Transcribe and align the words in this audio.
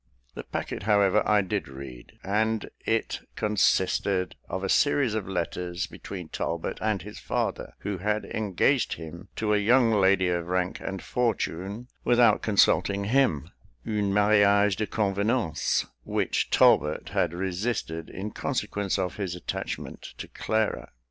The 0.33 0.43
packet, 0.43 0.81
however, 0.81 1.21
I 1.29 1.41
did 1.43 1.67
read; 1.67 2.13
and 2.23 2.71
it 2.87 3.19
consisted 3.35 4.35
of 4.49 4.63
a 4.63 4.67
series 4.67 5.13
of 5.13 5.27
letters 5.29 5.85
between 5.85 6.29
Talbot 6.29 6.79
and 6.81 7.03
his 7.03 7.19
father, 7.19 7.75
who 7.81 7.99
had 7.99 8.25
engaged 8.25 8.93
him 8.93 9.27
to 9.35 9.53
a 9.53 9.59
young 9.59 9.91
lady 9.91 10.27
of 10.29 10.47
rank 10.47 10.79
and 10.79 11.03
fortune, 11.03 11.87
without 12.03 12.41
consulting 12.41 13.03
him 13.03 13.51
une 13.85 14.11
mariage 14.11 14.75
de 14.75 14.87
convenance 14.87 15.85
which 16.03 16.49
Talbot 16.49 17.09
had 17.09 17.31
resisted 17.35 18.09
in 18.09 18.31
consequence 18.31 18.97
of 18.97 19.17
his 19.17 19.35
attachment 19.35 20.15
to 20.17 20.27
Clara. 20.29 20.89